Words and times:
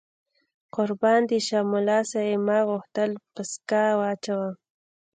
قربان 0.75 1.21
دې 1.29 1.39
شم، 1.47 1.65
ملا 1.73 1.99
صاحب 2.11 2.39
ما 2.47 2.59
غوښتل 2.69 3.11
پسکه 3.33 3.83
واچوم. 3.99 4.53